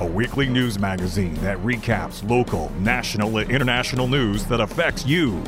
[0.00, 5.40] a weekly news magazine that recaps local, national, and international news that affects you.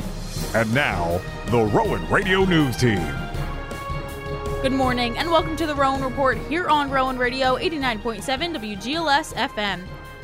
[0.55, 3.13] And now, the Rowan Radio News Team.
[4.61, 8.21] Good morning and welcome to the Rowan Report here on Rowan Radio 89.7
[8.79, 9.81] WGLS FM.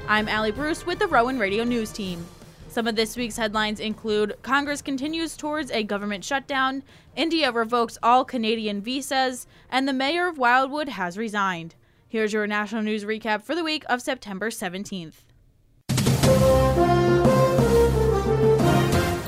[0.08, 2.26] I'm Allie Bruce with the Rowan Radio News Team.
[2.70, 6.82] Some of this week's headlines include Congress continues towards a government shutdown,
[7.18, 11.76] India revokes all Canadian visas, and the mayor of Wildwood has resigned.
[12.14, 15.16] Here's your national news recap for the week of September 17th.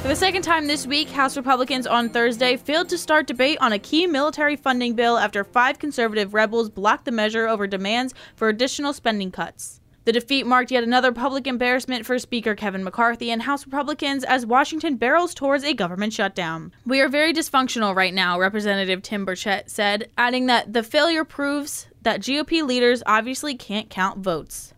[0.04, 3.74] For the second time this week, House Republicans on Thursday failed to start debate on
[3.74, 8.50] a key military funding bill after five conservative rebels blocked the measure over demands for
[8.50, 9.82] additional spending cuts.
[10.04, 14.46] The defeat marked yet another public embarrassment for Speaker Kevin McCarthy and House Republicans as
[14.46, 16.72] Washington barrels towards a government shutdown.
[16.86, 21.88] We are very dysfunctional right now, Representative Tim Burchett said, adding that the failure proves
[22.06, 24.76] that GOP leaders obviously can't count votes.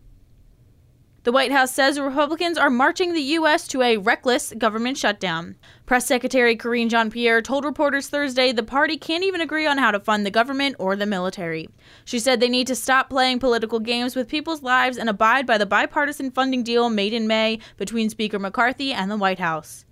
[1.24, 3.68] The White House says Republicans are marching the U.S.
[3.68, 5.56] to a reckless government shutdown.
[5.84, 9.90] Press Secretary Karine Jean Pierre told reporters Thursday the party can't even agree on how
[9.90, 11.68] to fund the government or the military.
[12.06, 15.58] She said they need to stop playing political games with people's lives and abide by
[15.58, 19.84] the bipartisan funding deal made in May between Speaker McCarthy and the White House.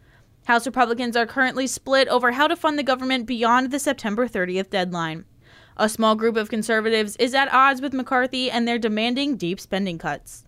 [0.46, 4.70] House Republicans are currently split over how to fund the government beyond the September 30th
[4.70, 5.26] deadline.
[5.78, 9.98] A small group of conservatives is at odds with McCarthy and they're demanding deep spending
[9.98, 10.44] cuts.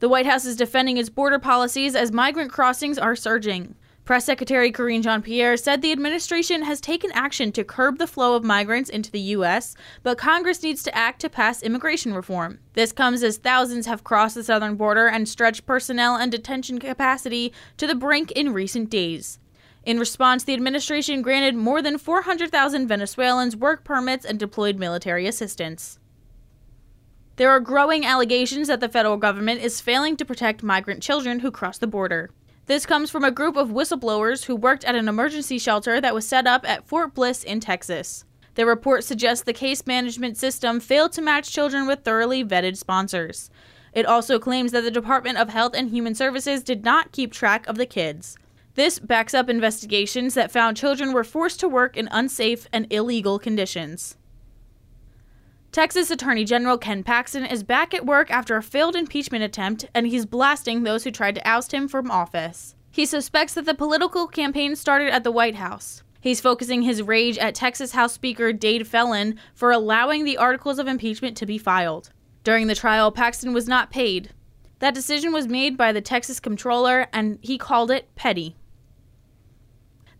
[0.00, 3.74] The White House is defending its border policies as migrant crossings are surging.
[4.04, 8.36] Press Secretary Karine Jean Pierre said the administration has taken action to curb the flow
[8.36, 12.58] of migrants into the U.S., but Congress needs to act to pass immigration reform.
[12.74, 17.52] This comes as thousands have crossed the southern border and stretched personnel and detention capacity
[17.78, 19.38] to the brink in recent days.
[19.84, 25.98] In response, the administration granted more than 400,000 Venezuelans work permits and deployed military assistance.
[27.36, 31.50] There are growing allegations that the federal government is failing to protect migrant children who
[31.50, 32.30] cross the border.
[32.66, 36.26] This comes from a group of whistleblowers who worked at an emergency shelter that was
[36.26, 38.24] set up at Fort Bliss in Texas.
[38.54, 43.50] The report suggests the case management system failed to match children with thoroughly vetted sponsors.
[43.92, 47.66] It also claims that the Department of Health and Human Services did not keep track
[47.66, 48.38] of the kids.
[48.74, 53.38] This backs up investigations that found children were forced to work in unsafe and illegal
[53.38, 54.16] conditions.
[55.70, 60.06] Texas Attorney General Ken Paxton is back at work after a failed impeachment attempt, and
[60.06, 62.74] he's blasting those who tried to oust him from office.
[62.90, 66.02] He suspects that the political campaign started at the White House.
[66.20, 70.86] He's focusing his rage at Texas House Speaker Dade Phelan for allowing the articles of
[70.86, 72.10] impeachment to be filed.
[72.44, 74.30] During the trial, Paxton was not paid.
[74.78, 78.56] That decision was made by the Texas comptroller, and he called it petty.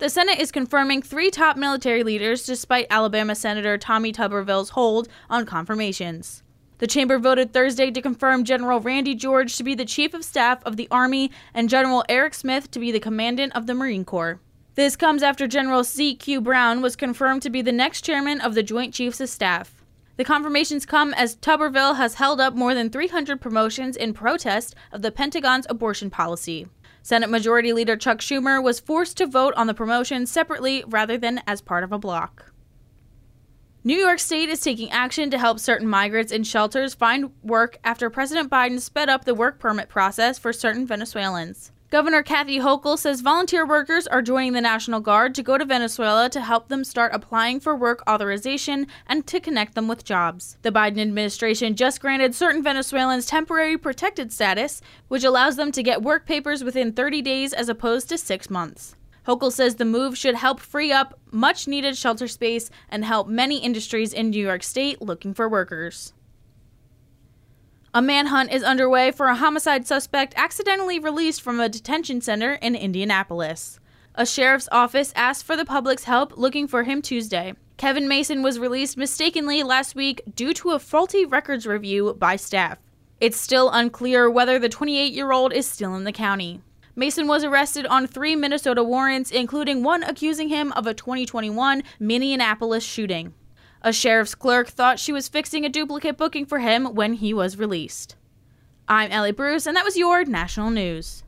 [0.04, 5.46] The Senate is confirming three top military leaders despite Alabama Senator Tommy Tuberville's hold on
[5.46, 6.42] confirmations.
[6.76, 10.62] The chamber voted Thursday to confirm General Randy George to be the Chief of Staff
[10.66, 14.40] of the Army and General Eric Smith to be the Commandant of the Marine Corps.
[14.74, 16.42] This comes after General C.Q.
[16.42, 19.82] Brown was confirmed to be the next chairman of the Joint Chiefs of Staff.
[20.18, 25.00] The confirmations come as Tuberville has held up more than 300 promotions in protest of
[25.00, 26.68] the Pentagon's abortion policy.
[27.04, 31.42] Senate Majority Leader Chuck Schumer was forced to vote on the promotion separately rather than
[31.46, 32.50] as part of a block.
[33.84, 38.08] New York State is taking action to help certain migrants in shelters find work after
[38.08, 41.72] President Biden sped up the work permit process for certain Venezuelans.
[41.94, 46.28] Governor Kathy Hochul says volunteer workers are joining the National Guard to go to Venezuela
[46.28, 50.58] to help them start applying for work authorization and to connect them with jobs.
[50.62, 56.02] The Biden administration just granted certain Venezuelans temporary protected status, which allows them to get
[56.02, 58.96] work papers within 30 days as opposed to six months.
[59.28, 63.58] Hochul says the move should help free up much needed shelter space and help many
[63.58, 66.12] industries in New York State looking for workers.
[67.96, 72.74] A manhunt is underway for a homicide suspect accidentally released from a detention center in
[72.74, 73.78] Indianapolis.
[74.16, 77.54] A sheriff's office asked for the public's help looking for him Tuesday.
[77.76, 82.78] Kevin Mason was released mistakenly last week due to a faulty records review by staff.
[83.20, 86.62] It's still unclear whether the 28 year old is still in the county.
[86.96, 92.82] Mason was arrested on three Minnesota warrants, including one accusing him of a 2021 Minneapolis
[92.82, 93.34] shooting.
[93.86, 97.58] A sheriff's clerk thought she was fixing a duplicate booking for him when he was
[97.58, 98.16] released.
[98.88, 101.23] I'm Ellie Bruce, and that was your national news.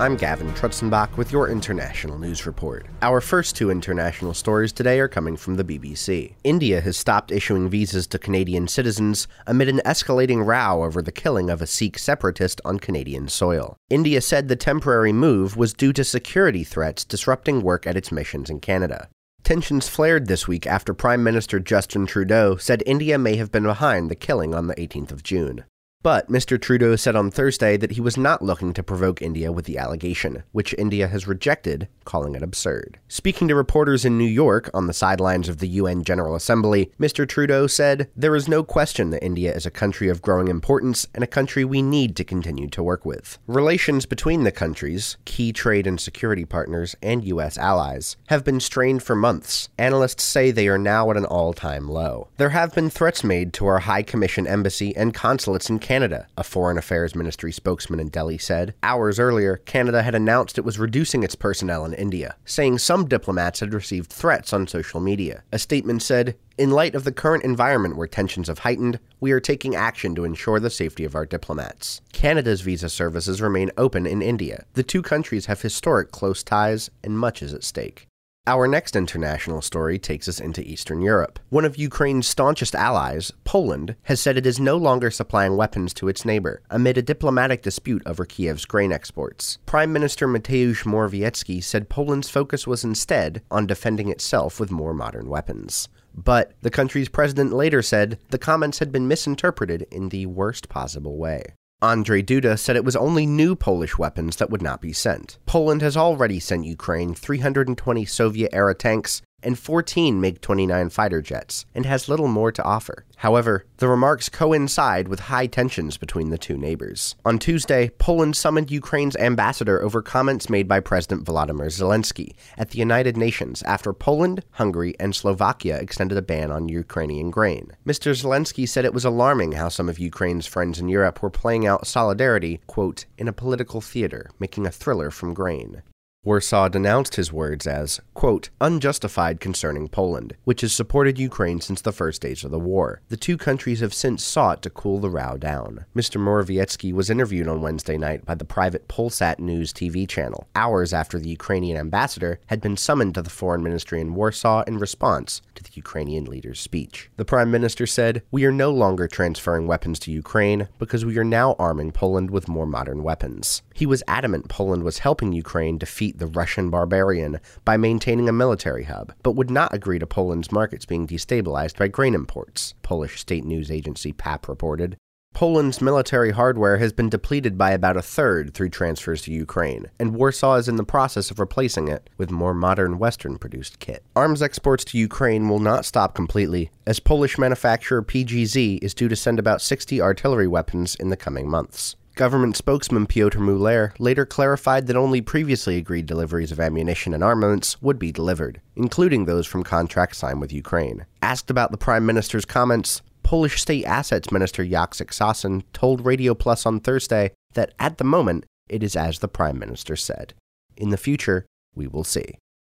[0.00, 2.86] I'm Gavin Trutzenbach with your international news report.
[3.00, 6.34] Our first two international stories today are coming from the BBC.
[6.42, 11.48] India has stopped issuing visas to Canadian citizens amid an escalating row over the killing
[11.48, 13.76] of a Sikh separatist on Canadian soil.
[13.88, 18.50] India said the temporary move was due to security threats disrupting work at its missions
[18.50, 19.08] in Canada.
[19.44, 24.10] Tensions flared this week after Prime Minister Justin Trudeau said India may have been behind
[24.10, 25.64] the killing on the 18th of June.
[26.04, 26.60] But Mr.
[26.60, 30.42] Trudeau said on Thursday that he was not looking to provoke India with the allegation,
[30.52, 32.98] which India has rejected, calling it absurd.
[33.08, 37.26] Speaking to reporters in New York on the sidelines of the UN General Assembly, Mr.
[37.26, 41.24] Trudeau said, There is no question that India is a country of growing importance and
[41.24, 43.38] a country we need to continue to work with.
[43.46, 47.56] Relations between the countries, key trade and security partners, and U.S.
[47.56, 49.70] allies, have been strained for months.
[49.78, 52.28] Analysts say they are now at an all time low.
[52.36, 56.26] There have been threats made to our High Commission embassy and consulates in Canada Canada,
[56.36, 58.74] a Foreign Affairs Ministry spokesman in Delhi said.
[58.82, 63.60] Hours earlier, Canada had announced it was reducing its personnel in India, saying some diplomats
[63.60, 65.44] had received threats on social media.
[65.52, 69.38] A statement said, in light of the current environment where tensions have heightened, we are
[69.38, 72.00] taking action to ensure the safety of our diplomats.
[72.12, 74.64] Canada's visa services remain open in India.
[74.72, 78.08] The two countries have historic close ties, and much is at stake.
[78.46, 81.38] Our next international story takes us into Eastern Europe.
[81.48, 86.08] One of Ukraine's staunchest allies, Poland, has said it is no longer supplying weapons to
[86.08, 89.56] its neighbor amid a diplomatic dispute over Kiev's grain exports.
[89.64, 95.30] Prime Minister Mateusz Morawiecki said Poland's focus was instead on defending itself with more modern
[95.30, 95.88] weapons.
[96.14, 101.16] But the country's president later said the comments had been misinterpreted in the worst possible
[101.16, 101.54] way.
[101.82, 105.38] Andrzej Duda said it was only new Polish weapons that would not be sent.
[105.46, 111.66] Poland has already sent Ukraine 320 Soviet era tanks and 14 MiG 29 fighter jets,
[111.74, 113.04] and has little more to offer.
[113.16, 117.14] However, the remarks coincide with high tensions between the two neighbors.
[117.24, 122.78] On Tuesday, Poland summoned Ukraine's ambassador over comments made by President Volodymyr Zelensky at the
[122.78, 127.72] United Nations after Poland, Hungary, and Slovakia extended a ban on Ukrainian grain.
[127.86, 128.12] Mr.
[128.12, 131.86] Zelensky said it was alarming how some of Ukraine's friends in Europe were playing out
[131.86, 135.82] solidarity, quote, in a political theater, making a thriller from grain.
[136.24, 141.92] Warsaw denounced his words as, quote, unjustified concerning Poland, which has supported Ukraine since the
[141.92, 143.02] first days of the war.
[143.10, 145.84] The two countries have since sought to cool the row down.
[145.94, 146.18] Mr.
[146.18, 151.18] Morawiecki was interviewed on Wednesday night by the private Polsat News TV channel, hours after
[151.18, 155.72] the Ukrainian ambassador had been summoned to the foreign ministry in Warsaw in response the
[155.74, 157.10] Ukrainian leader's speech.
[157.16, 161.24] The prime minister said, We are no longer transferring weapons to Ukraine because we are
[161.24, 163.62] now arming Poland with more modern weapons.
[163.74, 168.84] He was adamant Poland was helping Ukraine defeat the Russian barbarian by maintaining a military
[168.84, 173.44] hub, but would not agree to Poland's markets being destabilized by grain imports, Polish state
[173.44, 174.96] news agency PAP reported.
[175.34, 180.14] Poland's military hardware has been depleted by about a third through transfers to Ukraine, and
[180.14, 184.04] Warsaw is in the process of replacing it with more modern Western produced kit.
[184.14, 189.16] Arms exports to Ukraine will not stop completely, as Polish manufacturer PGZ is due to
[189.16, 191.96] send about 60 artillery weapons in the coming months.
[192.14, 197.82] Government spokesman Piotr Muller later clarified that only previously agreed deliveries of ammunition and armaments
[197.82, 201.06] would be delivered, including those from contracts signed with Ukraine.
[201.22, 206.66] Asked about the Prime Minister's comments, Polish State Assets Minister Jacek Sasin told Radio Plus
[206.66, 210.34] on Thursday that at the moment it is as the Prime Minister said.
[210.76, 212.36] In the future, we will see.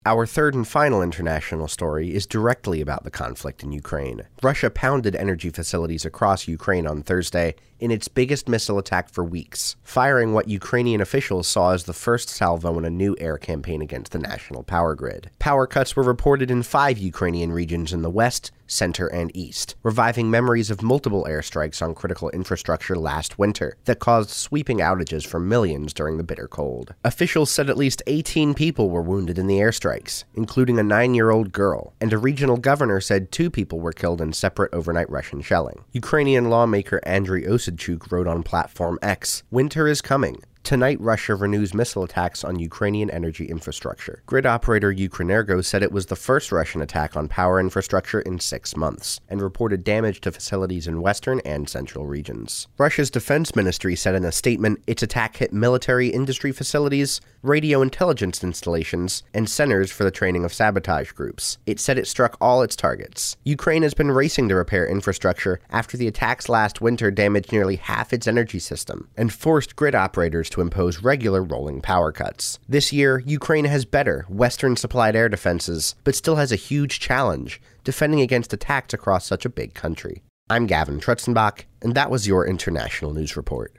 [0.07, 4.21] Our third and final international story is directly about the conflict in Ukraine.
[4.43, 9.75] Russia pounded energy facilities across Ukraine on Thursday in its biggest missile attack for weeks,
[9.81, 14.11] firing what Ukrainian officials saw as the first salvo in a new air campaign against
[14.11, 15.31] the national power grid.
[15.39, 20.29] Power cuts were reported in five Ukrainian regions in the west, center, and east, reviving
[20.29, 25.93] memories of multiple airstrikes on critical infrastructure last winter that caused sweeping outages for millions
[25.93, 26.93] during the bitter cold.
[27.03, 31.31] Officials said at least 18 people were wounded in the airstrikes, including a nine year
[31.31, 35.41] old girl, and a regional governor said two people were killed in separate overnight Russian
[35.41, 35.83] shelling.
[35.91, 40.41] Ukrainian lawmaker Andriy Osadchuk wrote on Platform X Winter is coming.
[40.65, 44.23] Tonight, Russia renews missile attacks on Ukrainian energy infrastructure.
[44.25, 48.75] Grid operator Ukrenergo said it was the first Russian attack on power infrastructure in six
[48.75, 52.67] months, and reported damage to facilities in western and central regions.
[52.79, 58.43] Russia's defense ministry said in a statement its attack hit military industry facilities, radio intelligence
[58.43, 61.59] installations, and centers for the training of sabotage groups.
[61.67, 63.37] It said it struck all its targets.
[63.43, 68.11] Ukraine has been racing to repair infrastructure after the attacks last winter damaged nearly half
[68.13, 72.59] its energy system and forced grid operators to impose regular rolling power cuts.
[72.67, 77.61] This year, Ukraine has better Western supplied air defenses, but still has a huge challenge
[77.83, 80.23] defending against attacks across such a big country.
[80.49, 83.75] I'm Gavin Trutzenbach, and that was your International News Report.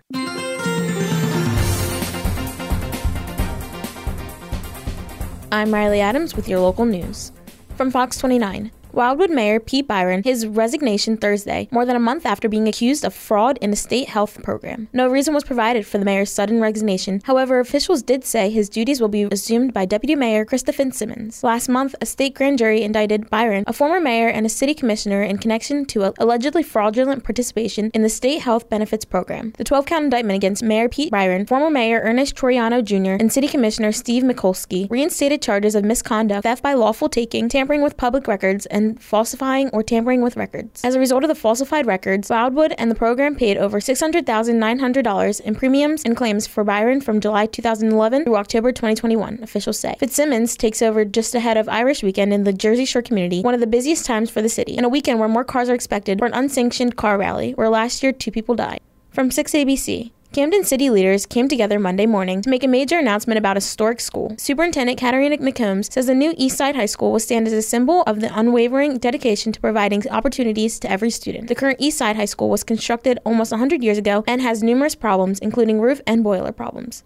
[5.51, 7.33] I'm Riley Adams with your local news.
[7.77, 8.71] From Fox 29.
[8.97, 13.13] Wildwood Mayor Pete Byron his resignation Thursday, more than a month after being accused of
[13.13, 14.89] fraud in a state health program.
[14.95, 17.21] No reason was provided for the mayor's sudden resignation.
[17.25, 21.45] However, officials did say his duties will be assumed by Deputy Mayor Krista Simmons.
[21.45, 25.23] Last month, a state grand jury indicted Byron, a former mayor and a city commissioner,
[25.23, 29.53] in connection to allegedly fraudulent participation in the state health benefits program.
[29.59, 33.47] The 12 count indictment against Mayor Pete Byron, former Mayor Ernest Troiano Jr., and City
[33.49, 38.65] Commissioner Steve Mikulski reinstated charges of misconduct, theft by lawful taking, tampering with public records,
[38.67, 40.85] and falsifying or tampering with records.
[40.85, 45.55] As a result of the falsified records, Wildwood and the program paid over $600,900 in
[45.55, 49.97] premiums and claims for Byron from July 2011 through October 2021, officials say.
[49.99, 53.61] Fitzsimmons takes over just ahead of Irish Weekend in the Jersey Shore community, one of
[53.61, 56.27] the busiest times for the city, and a weekend where more cars are expected for
[56.27, 58.81] an unsanctioned car rally, where last year two people died.
[59.11, 63.57] From 6ABC, Camden City leaders came together Monday morning to make a major announcement about
[63.57, 64.35] a historic school.
[64.37, 68.21] Superintendent Katrina McCombs says the new Eastside High School will stand as a symbol of
[68.21, 71.49] the unwavering dedication to providing opportunities to every student.
[71.49, 75.39] The current Eastside High School was constructed almost 100 years ago and has numerous problems,
[75.39, 77.03] including roof and boiler problems.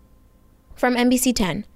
[0.74, 1.66] From NBC 10.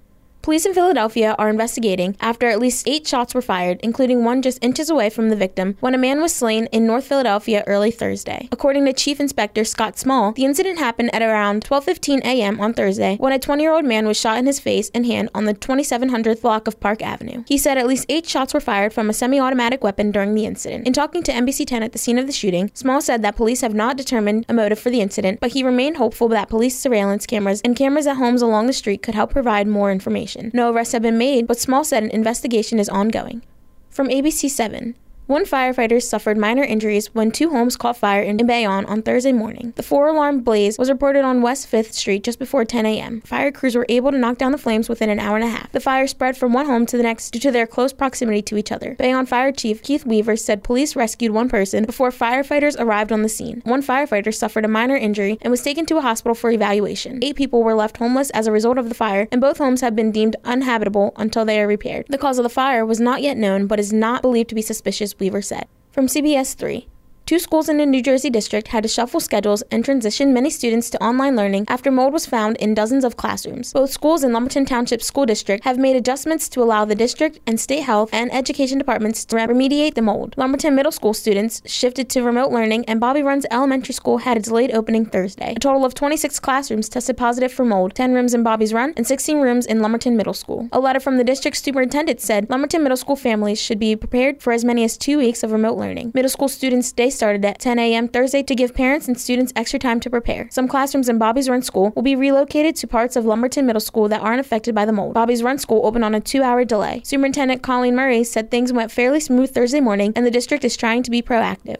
[0.44, 4.62] Police in Philadelphia are investigating after at least eight shots were fired, including one just
[4.62, 8.46] inches away from the victim, when a man was slain in North Philadelphia early Thursday.
[8.52, 12.60] According to Chief Inspector Scott Small, the incident happened at around 12:15 a.m.
[12.60, 15.54] on Thursday when a 20-year-old man was shot in his face and hand on the
[15.54, 17.42] 2700th block of Park Avenue.
[17.48, 20.86] He said at least eight shots were fired from a semi-automatic weapon during the incident.
[20.86, 23.62] In talking to NBC 10 at the scene of the shooting, Small said that police
[23.62, 27.24] have not determined a motive for the incident, but he remained hopeful that police surveillance
[27.24, 30.56] cameras and cameras at homes along the street could help provide more information information.
[30.56, 33.42] No arrests have been made, but Small said an investigation is ongoing.
[33.90, 38.84] From ABC 7, one firefighter suffered minor injuries when two homes caught fire in Bayonne
[38.84, 39.72] on Thursday morning.
[39.76, 43.22] The four alarm blaze was reported on West 5th Street just before 10 a.m.
[43.22, 45.72] Fire crews were able to knock down the flames within an hour and a half.
[45.72, 48.58] The fire spread from one home to the next due to their close proximity to
[48.58, 48.96] each other.
[48.96, 53.28] Bayonne Fire Chief Keith Weaver said police rescued one person before firefighters arrived on the
[53.30, 53.62] scene.
[53.64, 57.24] One firefighter suffered a minor injury and was taken to a hospital for evaluation.
[57.24, 59.96] Eight people were left homeless as a result of the fire, and both homes have
[59.96, 62.04] been deemed uninhabitable until they are repaired.
[62.10, 64.60] The cause of the fire was not yet known, but is not believed to be
[64.60, 65.66] suspicious Weaver said.
[65.90, 66.88] From CBS 3.
[67.26, 70.90] Two schools in the New Jersey district had to shuffle schedules and transition many students
[70.90, 73.72] to online learning after mold was found in dozens of classrooms.
[73.72, 77.58] Both schools in Lumberton Township School District have made adjustments to allow the district and
[77.58, 80.34] state health and education departments to remediate the mold.
[80.36, 84.40] Lumberton Middle School students shifted to remote learning, and Bobby's Run Elementary School had a
[84.40, 85.54] delayed opening Thursday.
[85.56, 89.06] A total of 26 classrooms tested positive for mold 10 rooms in Bobby's Run and
[89.06, 90.68] 16 rooms in Lumberton Middle School.
[90.72, 94.52] A letter from the district superintendent said Lumberton Middle School families should be prepared for
[94.52, 96.12] as many as two weeks of remote learning.
[96.12, 98.08] Middle school students' day started at 10 a.m.
[98.08, 100.48] Thursday to give parents and students extra time to prepare.
[100.50, 104.08] Some classrooms in Bobby's Run School will be relocated to parts of Lumberton Middle School
[104.08, 105.14] that aren't affected by the mold.
[105.14, 107.00] Bobby's Run School opened on a two hour delay.
[107.04, 111.02] Superintendent Colleen Murray said things went fairly smooth Thursday morning and the district is trying
[111.02, 111.78] to be proactive.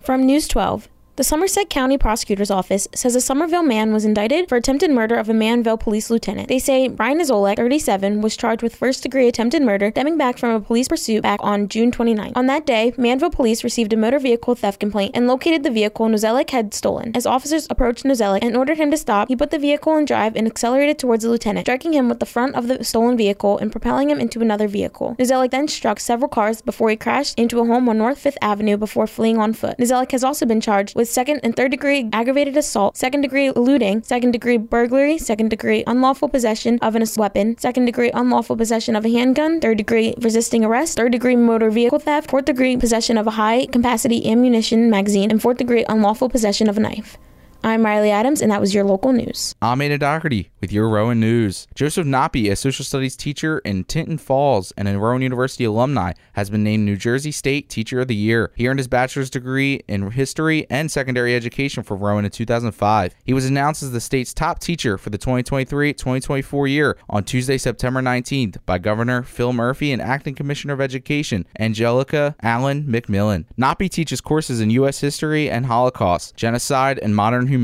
[0.00, 4.56] From News 12, the Somerset County Prosecutor's Office says a Somerville man was indicted for
[4.56, 6.48] attempted murder of a Manville police lieutenant.
[6.48, 10.50] They say Brian Izolek, 37, was charged with first degree attempted murder stemming back from
[10.50, 12.32] a police pursuit back on June 29.
[12.36, 16.06] On that day, Manville police received a motor vehicle theft complaint and located the vehicle
[16.06, 17.12] Nozelek had stolen.
[17.14, 20.36] As officers approached Nozelek and ordered him to stop, he put the vehicle in drive
[20.36, 23.72] and accelerated towards the lieutenant, striking him with the front of the stolen vehicle and
[23.72, 25.16] propelling him into another vehicle.
[25.18, 28.76] Nozelek then struck several cars before he crashed into a home on North 5th Avenue
[28.76, 29.78] before fleeing on foot.
[29.78, 33.52] Nozelek has also been charged with with second and third degree aggravated assault, second degree
[33.52, 38.96] looting, second degree burglary, second degree unlawful possession of an weapon, second degree unlawful possession
[38.96, 43.16] of a handgun, third degree resisting arrest, third degree motor vehicle theft, fourth degree possession
[43.16, 47.16] of a high capacity ammunition magazine, and fourth degree unlawful possession of a knife.
[47.66, 49.56] I'm Riley Adams, and that was your local news.
[49.60, 51.66] I'm Anna Doherty with your Rowan News.
[51.74, 56.48] Joseph Nappi, a social studies teacher in Tinton Falls and a Rowan University alumni, has
[56.48, 58.52] been named New Jersey State Teacher of the Year.
[58.54, 63.16] He earned his bachelor's degree in history and secondary education from Rowan in 2005.
[63.24, 68.00] He was announced as the state's top teacher for the 2023-2024 year on Tuesday, September
[68.00, 73.46] 19th by Governor Phil Murphy and Acting Commissioner of Education Angelica Allen McMillan.
[73.58, 75.00] Nappi teaches courses in U.S.
[75.00, 77.55] history and Holocaust, genocide, and modern.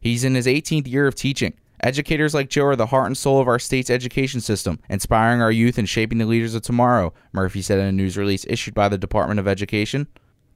[0.00, 1.54] He's in his 18th year of teaching.
[1.82, 5.52] Educators like Joe are the heart and soul of our state's education system, inspiring our
[5.52, 8.88] youth and shaping the leaders of tomorrow, Murphy said in a news release issued by
[8.88, 10.08] the Department of Education.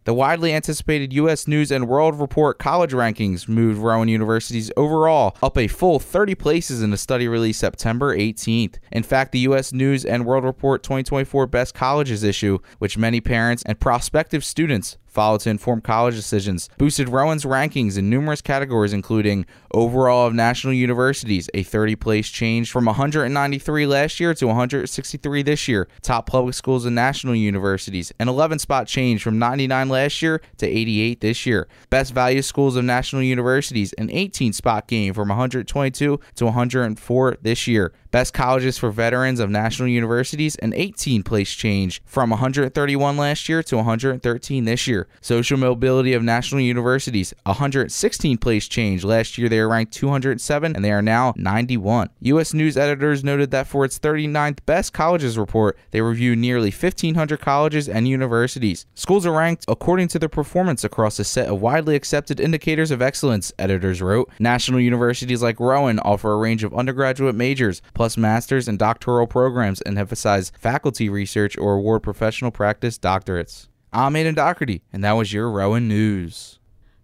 [0.05, 1.47] The widely anticipated U.S.
[1.47, 6.83] News and World Report college rankings moved Rowan University's overall up a full 30 places
[6.83, 8.79] in a study released September 18th.
[8.91, 9.73] In fact, the U.S.
[9.73, 15.39] News and World Report 2024 Best Colleges issue, which many parents and prospective students follow
[15.39, 21.51] to inform college decisions, boosted Rowan's rankings in numerous categories, including overall of national universities,
[21.55, 26.87] a 30 place change from 193 last year to 163 this year, top public schools
[26.87, 31.69] and national universities, an 11 spot change from 99 last year to 88 this year,
[31.91, 37.67] best value schools of national universities, an 18 spot gain from 122 to 104 this
[37.67, 37.93] year.
[38.11, 43.63] Best colleges for veterans of national universities, an 18 place change from 131 last year
[43.63, 45.02] to 113 this year.
[45.21, 49.05] Social mobility of national universities, 116 place change.
[49.05, 52.11] Last year they were ranked 207 and they are now 91.
[52.21, 52.55] U.S.
[52.55, 57.89] News editors noted that for its 39th best colleges report, they reviewed nearly 1,500 colleges
[57.89, 58.87] and universities.
[58.95, 63.03] Schools are ranked according to their performance across a set of widely accepted indicators of
[63.03, 64.31] excellence, editors wrote.
[64.39, 69.81] National universities like Rowan offer a range of undergraduate majors plus master's and doctoral programs
[69.81, 73.69] and emphasize faculty research or award professional practice doctorates.
[73.95, 76.59] I'm Aidan Doherty, and that was your Rowan News.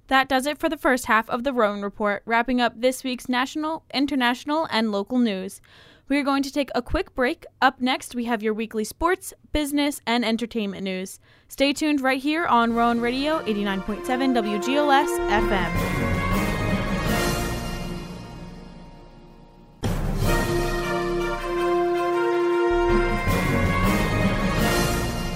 [0.06, 3.28] That does it for the first half of the Rowan Report, wrapping up this week's
[3.28, 5.60] national, international, and local news.
[6.08, 7.44] We are going to take a quick break.
[7.60, 11.20] Up next, we have your weekly sports, business, and entertainment news.
[11.48, 16.17] Stay tuned right here on Rowan Radio 89.7 WGLS FM.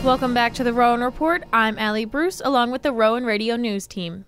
[0.05, 1.45] Welcome back to the Rowan Report.
[1.53, 4.25] I'm Allie Bruce, along with the Rowan Radio News team.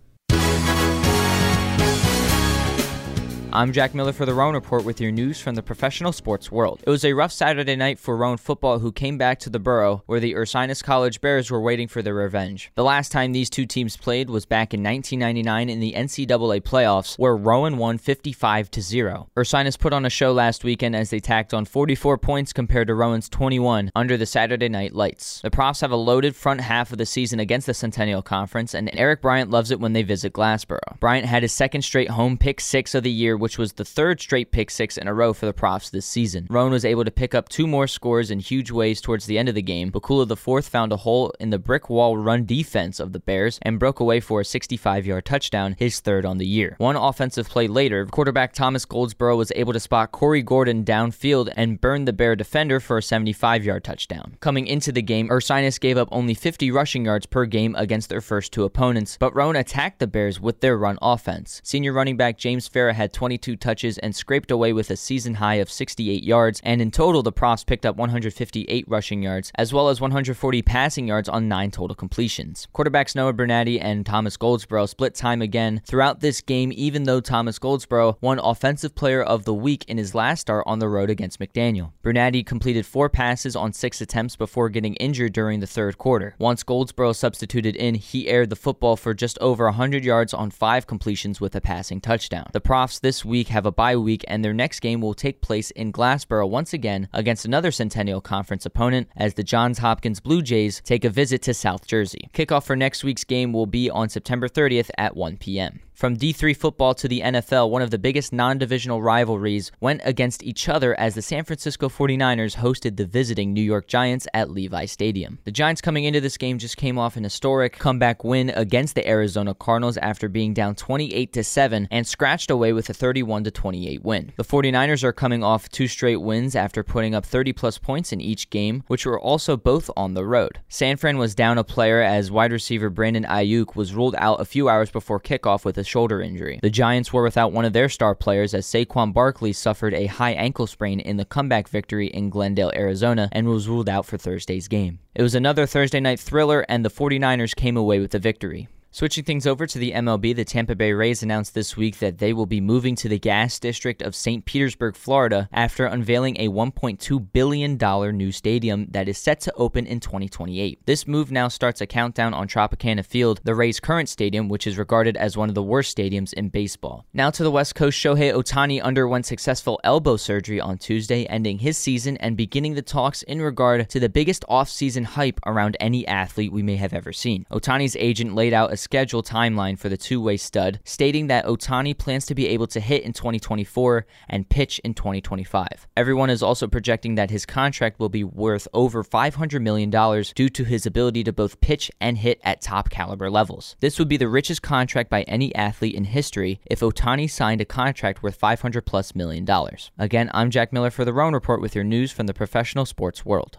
[3.57, 6.83] I'm Jack Miller for the Rowan Report with your news from the professional sports world.
[6.85, 10.03] It was a rough Saturday night for Rowan football, who came back to the Borough,
[10.07, 12.73] where the Ursinus College Bears were waiting for their revenge.
[12.75, 17.17] The last time these two teams played was back in 1999 in the NCAA playoffs,
[17.17, 19.29] where Rowan won 55 to 0.
[19.37, 22.95] Ursinus put on a show last weekend as they tacked on 44 points compared to
[22.97, 25.41] Rowan's 21 under the Saturday night lights.
[25.43, 28.91] The Profs have a loaded front half of the season against the Centennial Conference, and
[28.95, 30.99] Eric Bryant loves it when they visit Glassboro.
[30.99, 34.23] Bryant had his second straight home pick six of the year which was the third
[34.23, 36.47] straight pick six in a row for the Profs this season.
[36.49, 39.51] Rowan was able to pick up two more scores in huge ways towards the end
[39.51, 39.93] of the game.
[39.93, 43.79] Bakula IV found a hole in the brick wall run defense of the Bears and
[43.79, 46.75] broke away for a 65 yard touchdown, his third on the year.
[46.79, 51.79] One offensive play later, quarterback Thomas Goldsboro was able to spot Corey Gordon downfield and
[51.79, 54.39] burn the Bear defender for a 75 yard touchdown.
[54.41, 58.23] Coming into the game, Ursinus gave up only 50 rushing yards per game against their
[58.23, 61.61] first two opponents, but Rowan attacked the Bears with their run offense.
[61.63, 65.57] Senior running back James Farah had 22 touches and scraped away with a season high
[65.57, 69.89] of 68 yards, and in total, the Profs picked up 158 rushing yards, as well
[69.89, 72.69] as 140 passing yards on 9 total completions.
[72.73, 77.59] Quarterbacks Noah Bernardi and Thomas Goldsboro split time again throughout this game, even though Thomas
[77.59, 81.41] Goldsboro won Offensive Player of the Week in his last start on the road against
[81.41, 81.91] McDaniel.
[82.03, 86.37] Bernardi completed four passes on six attempts before getting injured during the third quarter.
[86.39, 90.87] Once Goldsboro substituted in, he aired the football for just over 100 yards on five
[90.87, 92.49] completions with a passing touchdown.
[92.53, 95.71] The Profs this week have a bye week, and their next game will take place
[95.73, 100.81] in Glassboro once again against another Centennial Conference opponent as the Johns Hopkins Blue Jays
[100.85, 102.29] take a visit to South Jersey.
[102.33, 105.81] Kickoff for next week's game will be on September 30th at 1 p.m.
[105.95, 110.43] From D3 football to the NFL, one of the biggest non divisional rivalries went against
[110.43, 114.87] each other as the San Francisco 49ers hosted the visiting New York Giants at Levi
[114.87, 115.39] Stadium.
[115.45, 119.07] The Giants coming into this game just came off an historic comeback win against the
[119.09, 123.53] Arizona Cardinals after being down 28 to 7 and scratched away with a 31 to
[123.53, 124.33] 28 win.
[124.37, 128.21] The 49ers are coming off two straight wins after putting up 30 plus points in
[128.21, 130.59] each game, which were also both on the road.
[130.69, 134.45] San Fran was down a player as wide receiver Brandon Aiyuk was ruled out a
[134.45, 136.59] few hours before kickoff with a shoulder injury.
[136.63, 140.33] The Giants were without one of their star players as Saquon Barkley suffered a high
[140.33, 144.69] ankle sprain in the comeback victory in Glendale, Arizona, and was ruled out for Thursday's
[144.69, 144.99] game.
[145.15, 148.69] It was another Thursday night thriller, and the 49ers came away with the victory.
[148.95, 152.33] Switching things over to the MLB, the Tampa Bay Rays announced this week that they
[152.33, 154.45] will be moving to the gas district of St.
[154.45, 157.77] Petersburg, Florida, after unveiling a $1.2 billion
[158.17, 160.79] new stadium that is set to open in 2028.
[160.87, 164.79] This move now starts a countdown on Tropicana Field, the Rays' current stadium, which is
[164.79, 167.05] regarded as one of the worst stadiums in baseball.
[167.13, 171.77] Now to the West Coast, Shohei Ohtani underwent successful elbow surgery on Tuesday, ending his
[171.77, 176.53] season and beginning the talks in regard to the biggest offseason hype around any athlete
[176.53, 177.45] we may have ever seen.
[177.51, 181.97] Ohtani's agent laid out a schedule timeline for the two way stud, stating that Ohtani
[181.97, 185.89] plans to be able to hit in 2024 and pitch in 2025.
[185.97, 190.65] Everyone is also projecting that his contract will be worth over $500 million due to
[190.65, 193.75] his ability to both pitch and hit at top caliber levels.
[193.81, 197.65] This would be the richest contract by any athlete in history if Ohtani signed a
[197.65, 199.91] contract worth 500 plus million dollars.
[199.99, 203.25] Again, I'm Jack Miller for the Rowan Report with your news from the professional sports
[203.25, 203.59] world.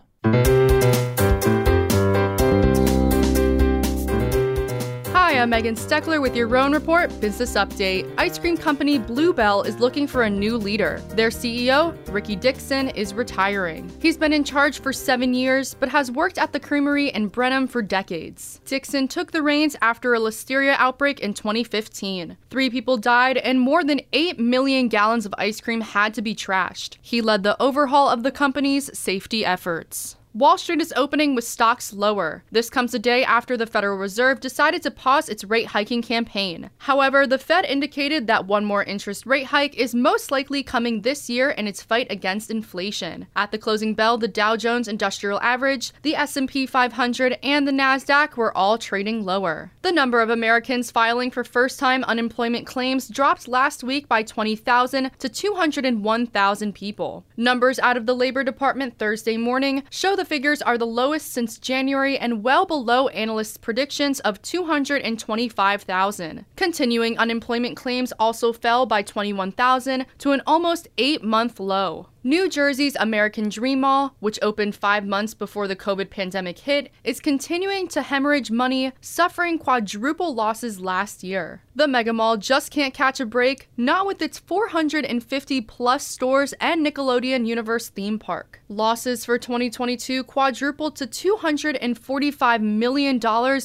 [5.36, 8.10] Hi, I'm Megan Steckler with your Rowan Report Business Update.
[8.17, 11.02] Ice cream company Bluebell is looking for a new leader.
[11.10, 13.91] Their CEO, Ricky Dixon, is retiring.
[14.02, 17.67] He's been in charge for seven years, but has worked at the creamery in Brenham
[17.67, 18.62] for decades.
[18.63, 22.38] Dixon took the reins after a listeria outbreak in 2015.
[22.50, 26.34] Three people died, and more than 8 million gallons of ice cream had to be
[26.34, 26.95] trashed.
[27.02, 30.15] He led the overhaul of the company's safety efforts.
[30.36, 32.43] Wall Street is opening with stocks lower.
[32.52, 36.69] This comes a day after the Federal Reserve decided to pause its rate hiking campaign.
[36.80, 41.30] However, the Fed indicated that one more interest rate hike is most likely coming this
[41.30, 43.28] year in its fight against inflation.
[43.34, 48.36] At the closing bell, the Dow Jones Industrial Average, the S&P 500, and the Nasdaq
[48.36, 49.71] were all trading lower.
[49.84, 55.30] The number of Americans filing for first-time unemployment claims dropped last week by 20,000 to
[55.30, 57.24] 201,000 people.
[57.38, 61.58] Numbers out of the Labor Department Thursday morning show the figures are the lowest since
[61.58, 66.46] January and well below analysts' predictions of 225,000.
[66.56, 72.10] Continuing unemployment claims also fell by 21,000 to an almost eight month low.
[72.28, 77.20] New Jersey's American Dream Mall, which opened five months before the COVID pandemic hit, is
[77.20, 81.62] continuing to hemorrhage money, suffering quadruple losses last year.
[81.76, 86.84] The mega mall just can't catch a break, not with its 450 plus stores and
[86.84, 88.60] Nickelodeon Universe theme park.
[88.70, 93.20] Losses for 2022 quadrupled to $245 million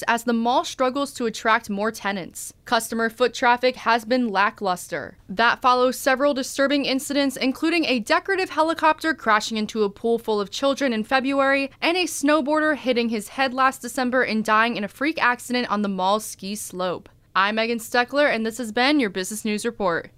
[0.06, 2.52] as the mall struggles to attract more tenants.
[2.66, 5.16] Customer foot traffic has been lackluster.
[5.28, 10.50] That follows several disturbing incidents, including a decorative helicopter crashing into a pool full of
[10.50, 14.88] children in February, and a snowboarder hitting his head last December and dying in a
[14.88, 17.08] freak accident on the mall's ski slope.
[17.34, 20.10] I'm Megan Steckler, and this has been your Business News Report.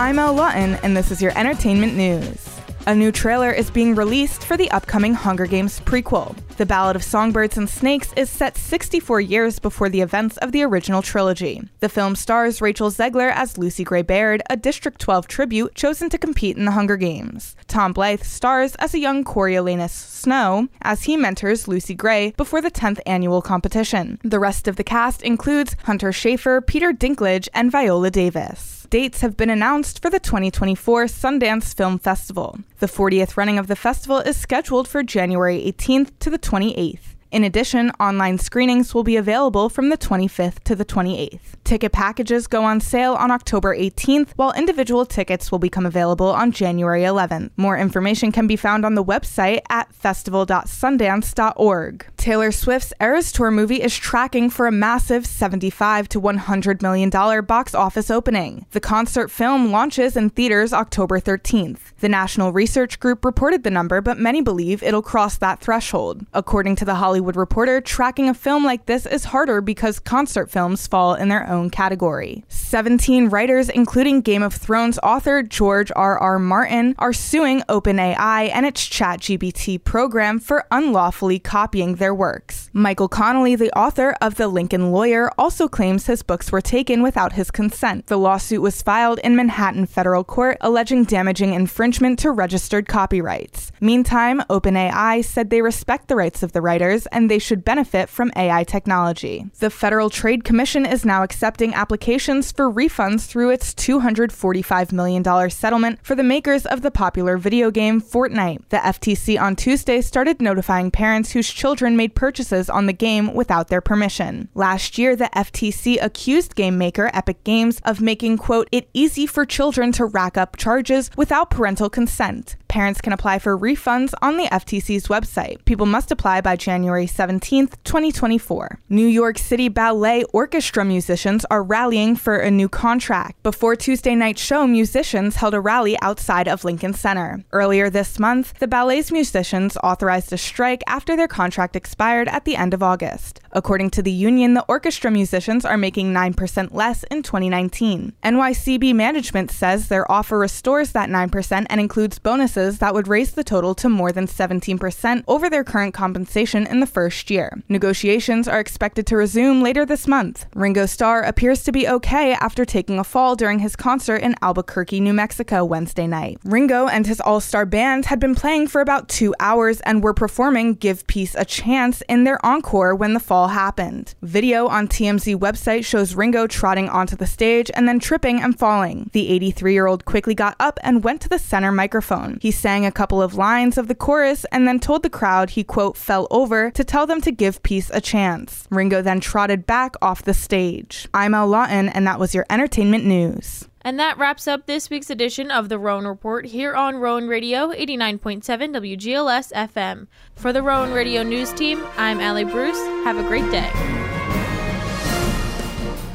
[0.00, 2.47] I'm Elle Lawton, and this is your entertainment news.
[2.88, 6.34] A new trailer is being released for the upcoming Hunger Games prequel.
[6.56, 10.62] The Ballad of Songbirds and Snakes is set 64 years before the events of the
[10.62, 11.60] original trilogy.
[11.80, 16.16] The film stars Rachel Zegler as Lucy Gray Baird, a District 12 tribute chosen to
[16.16, 17.56] compete in the Hunger Games.
[17.66, 22.70] Tom Blythe stars as a young Coriolanus Snow as he mentors Lucy Gray before the
[22.70, 24.18] 10th annual competition.
[24.24, 29.36] The rest of the cast includes Hunter Schafer, Peter Dinklage, and Viola Davis dates have
[29.36, 32.58] been announced for the 2024 Sundance Film Festival.
[32.78, 37.00] The 40th running of the festival is scheduled for January 18th to the 28th.
[37.30, 41.40] In addition, online screenings will be available from the 25th to the 28th.
[41.62, 46.52] Ticket packages go on sale on October 18th, while individual tickets will become available on
[46.52, 47.50] January 11th.
[47.58, 52.06] More information can be found on the website at festival.sundance.org.
[52.18, 57.40] Taylor Swift's Eras Tour movie is tracking for a massive 75 to 100 million dollar
[57.42, 58.66] box office opening.
[58.72, 61.78] The concert film launches in theaters October 13th.
[62.00, 66.26] The National Research Group reported the number, but many believe it'll cross that threshold.
[66.34, 70.88] According to the Hollywood Reporter, tracking a film like this is harder because concert films
[70.88, 72.44] fall in their own category.
[72.48, 76.18] 17 writers, including Game of Thrones author George R.
[76.18, 76.40] R.
[76.40, 82.70] Martin, are suing OpenAI and its ChatGPT program for unlawfully copying their works.
[82.72, 87.32] Michael Connelly, the author of The Lincoln Lawyer, also claims his books were taken without
[87.32, 88.06] his consent.
[88.06, 93.72] The lawsuit was filed in Manhattan federal court, alleging damaging infringement to registered copyrights.
[93.80, 98.32] Meantime, OpenAI said they respect the rights of the writers and they should benefit from
[98.36, 99.46] AI technology.
[99.58, 105.98] The Federal Trade Commission is now accepting applications for refunds through its $245 million settlement
[106.02, 108.62] for the makers of the popular video game Fortnite.
[108.68, 113.68] The FTC on Tuesday started notifying parents whose children made purchases on the game without
[113.68, 114.48] their permission.
[114.54, 119.44] Last year, the FTC accused game maker Epic Games of making, quote, it easy for
[119.44, 122.56] children to rack up charges without parental consent.
[122.68, 125.64] Parents can apply for refunds on the FTC's website.
[125.64, 128.78] People must apply by January 17th, 2024.
[128.90, 133.42] New York City Ballet Orchestra musicians are rallying for a new contract.
[133.42, 137.42] Before Tuesday night's show, musicians held a rally outside of Lincoln Center.
[137.52, 142.56] Earlier this month, the ballet's musicians authorized a strike after their contract expired at the
[142.56, 143.40] end of August.
[143.52, 148.12] According to the union, the orchestra musicians are making 9% less in 2019.
[148.22, 153.44] NYCB management says their offer restores that 9% and includes bonuses that would raise the
[153.44, 157.62] total to more than 17% over their current compensation in the first year.
[157.68, 160.46] Negotiations are expected to resume later this month.
[160.54, 165.00] Ringo Starr appears to be okay after taking a fall during his concert in Albuquerque,
[165.00, 166.38] New Mexico Wednesday night.
[166.44, 170.14] Ringo and his all star band had been playing for about two hours and were
[170.14, 174.14] performing Give Peace a Chance in their encore when the fall happened.
[174.22, 179.10] Video on TMZ website shows Ringo trotting onto the stage and then tripping and falling.
[179.12, 182.38] The 83 year old quickly got up and went to the center microphone.
[182.40, 185.64] He sang a couple of lines of the chorus and then told the crowd he,
[185.64, 188.66] quote, fell over to tell them to give peace a chance.
[188.70, 191.08] Ringo then trotted back off the stage.
[191.14, 193.68] I'm Elle Lawton, and that was your entertainment news.
[193.82, 197.72] And that wraps up this week's edition of the Rowan Report here on Rowan Radio
[197.72, 200.08] 89.7 WGLS FM.
[200.34, 202.78] For the Rowan Radio News Team, I'm Allie Bruce.
[203.04, 204.17] Have a great day.